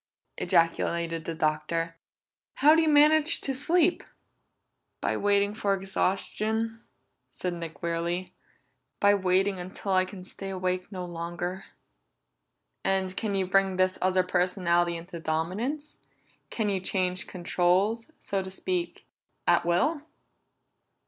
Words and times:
ejaculated 0.39 1.25
the 1.25 1.35
Doctor. 1.35 1.95
"How 2.55 2.73
do 2.73 2.81
you 2.81 2.89
manage 2.89 3.39
to 3.41 3.53
sleep?" 3.53 4.01
"By 4.99 5.15
waiting 5.15 5.53
for 5.53 5.75
exhaustion," 5.75 6.81
said 7.29 7.53
Nick 7.53 7.83
wearily. 7.83 8.33
"By 8.99 9.13
waiting 9.13 9.59
until 9.59 9.91
I 9.91 10.05
can 10.05 10.23
stay 10.23 10.49
awake 10.49 10.91
no 10.91 11.05
longer." 11.05 11.65
"And 12.83 13.15
can 13.15 13.35
you 13.35 13.45
bring 13.45 13.77
this 13.77 13.99
other 14.01 14.23
personality 14.23 14.97
into 14.97 15.19
dominance? 15.19 15.99
Can 16.49 16.67
you 16.69 16.79
change 16.79 17.27
controls, 17.27 18.09
so 18.17 18.41
to 18.41 18.49
speak, 18.49 19.05
at 19.45 19.67
will?" 19.67 20.01